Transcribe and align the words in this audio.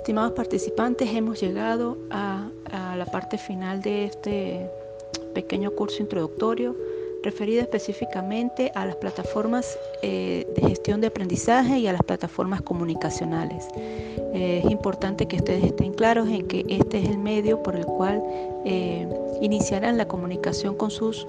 estimados 0.00 0.32
participantes, 0.32 1.10
hemos 1.14 1.38
llegado 1.42 1.98
a, 2.10 2.48
la 2.96 3.04
parte 3.06 3.36
final 3.36 3.82
de 3.82 4.06
este 4.06 4.66
pequeño 5.34 5.70
curso 5.72 6.02
introductorio 6.02 6.74
referido 7.22 7.60
específicamente 7.60 8.72
a 8.74 8.86
las 8.86 8.96
plataformas 8.96 9.78
eh, 10.02 10.46
de 10.56 10.68
gestión 10.68 11.02
de 11.02 11.08
aprendizaje 11.08 11.78
y 11.78 11.86
a 11.86 11.92
las 11.92 12.02
plataformas 12.02 12.62
comunicacionales. 12.62 13.68
Eh, 13.76 14.62
es 14.64 14.70
importante 14.70 15.26
que 15.28 15.36
ustedes 15.36 15.64
estén 15.64 15.92
claros 15.92 16.28
en 16.28 16.46
que 16.46 16.64
este 16.68 16.98
es 17.00 17.08
el 17.10 17.18
medio 17.18 17.62
por 17.62 17.76
el 17.76 17.84
cual 17.84 18.22
eh, 18.64 19.06
iniciarán 19.42 19.98
la 19.98 20.08
comunicación 20.08 20.76
con 20.76 20.90
sus 20.90 21.26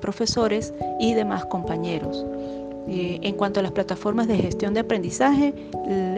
profesores 0.00 0.72
y 0.98 1.12
demás 1.12 1.44
compañeros. 1.44 2.24
Eh, 2.88 3.20
en 3.22 3.34
cuanto 3.34 3.60
a 3.60 3.62
las 3.62 3.72
plataformas 3.72 4.26
de 4.26 4.36
gestión 4.36 4.74
de 4.74 4.80
aprendizaje, 4.80 5.54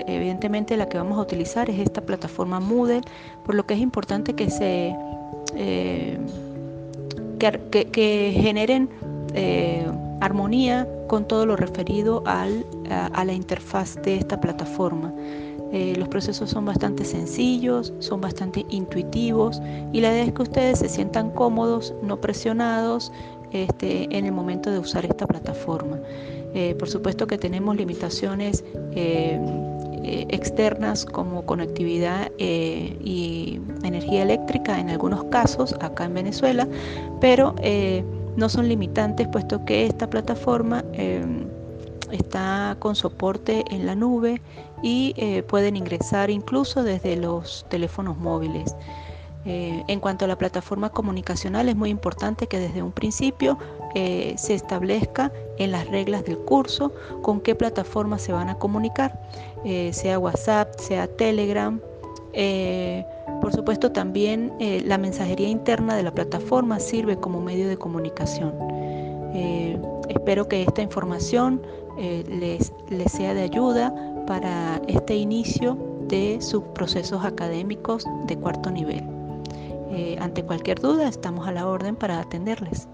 evidentemente 0.07 0.77
la 0.77 0.89
que 0.89 0.97
vamos 0.97 1.19
a 1.19 1.23
utilizar 1.23 1.69
es 1.69 1.79
esta 1.79 2.01
plataforma 2.01 2.61
Moodle, 2.61 3.03
por 3.45 3.55
lo 3.55 3.67
que 3.67 3.75
es 3.75 3.81
importante 3.81 4.35
que 4.35 4.49
se 4.49 4.95
eh, 5.57 6.19
que, 7.39 8.33
generen 8.41 8.89
eh, 9.35 9.85
armonía 10.21 10.89
con 11.09 11.27
todo 11.27 11.47
lo 11.47 11.57
referido 11.57 12.23
a, 12.27 12.47
la 12.47 13.33
interfaz 13.33 13.97
de 14.03 14.17
esta 14.17 14.41
plataforma. 14.41 15.13
los 15.73 16.09
procesos 16.09 16.51
son 16.51 16.65
bastante 16.67 17.05
sencillos, 17.05 17.93
son 17.99 18.21
bastante 18.21 18.65
intuitivos 18.69 19.61
y 19.93 20.01
la 20.01 20.13
idea 20.13 20.25
es 20.25 20.33
que 20.33 20.43
ustedes 20.43 20.79
se 20.79 20.89
sientan 20.89 21.31
cómodos, 21.31 21.93
no 22.03 22.21
presionados 22.21 23.11
este, 23.53 24.05
en 24.17 24.25
el 24.25 24.33
momento 24.33 24.71
de 24.71 24.79
usar 24.79 25.05
esta 25.05 25.27
plataforma. 25.27 25.99
Eh, 26.55 26.75
por 26.79 26.89
supuesto 26.89 27.27
que 27.27 27.39
tenemos 27.39 27.77
limitaciones 27.77 28.63
eh, 28.95 29.41
eh, 30.05 30.27
externas 30.29 31.07
como 31.07 31.47
conectividad 31.47 32.31
y 32.39 33.59
energía 33.83 34.23
eléctrica 34.23 34.79
en 34.79 34.91
algunos 34.91 35.25
casos 35.25 35.75
acá 35.81 36.05
en 36.05 36.15
Venezuela, 36.15 36.69
pero 37.21 37.55
no 38.37 38.49
son 38.49 38.69
limitantes 38.69 39.29
puesto 39.29 39.65
que 39.65 39.87
esta 39.87 40.11
plataforma 40.11 40.85
está 42.11 42.77
con 42.81 42.97
soporte 42.97 43.65
en 43.71 43.87
la 43.87 43.95
nube 43.95 44.43
y 44.83 45.15
pueden 45.49 45.77
ingresar 45.77 46.31
incluso 46.31 46.83
desde 46.83 47.17
los 47.17 47.65
teléfonos 47.71 48.19
móviles. 48.19 48.75
En 49.45 50.01
cuanto 50.01 50.25
a 50.25 50.29
la 50.29 50.37
plataforma 50.37 50.91
comunicacional, 50.91 51.69
es 51.69 51.77
muy 51.77 51.91
importante 51.91 52.47
que 52.47 52.59
desde 52.59 52.83
un 52.83 52.93
principio 52.93 53.59
eh, 53.95 54.35
se 54.37 54.55
establezca 54.55 55.33
en 55.59 55.73
las 55.73 55.87
reglas 55.89 56.25
del 56.25 56.39
curso 56.39 56.93
con 57.23 57.41
qué 57.41 57.55
plataforma 57.55 58.19
se 58.19 58.33
van 58.33 58.49
a 58.49 58.59
comunicar, 58.59 59.21
eh, 59.65 59.93
sea 59.93 60.19
WhatsApp, 60.19 60.75
sea 60.79 61.07
Telegram. 61.07 61.81
por 63.41 63.53
supuesto, 63.53 63.93
también 63.93 64.53
la 64.87 64.97
mensajería 64.97 65.49
interna 65.49 65.97
de 65.97 66.03
la 66.03 66.13
plataforma 66.13 66.81
sirve 66.81 67.17
como 67.17 67.41
medio 67.41 67.69
de 67.69 67.77
comunicación. 67.77 68.55
espero 70.09 70.49
que 70.49 70.63
esta 70.63 70.81
información 70.83 71.61
les 71.99 72.73
sea 73.13 73.35
de 73.35 73.43
ayuda 73.43 73.95
para 74.27 74.81
este 74.89 75.15
inicio 75.17 75.77
de 76.09 76.39
sus 76.41 76.63
procesos 76.75 77.25
académicos 77.25 78.05
de 78.27 78.37
cuarto 78.37 78.71
nivel. 78.71 79.03
Eh, 79.91 80.17
ante 80.21 80.43
cualquier 80.43 80.81
duda 80.81 81.09
estamos 81.09 81.47
a 81.47 81.53
la 81.53 81.67
orden 81.67 81.97
para 81.97 82.21
atenderles. 82.21 82.89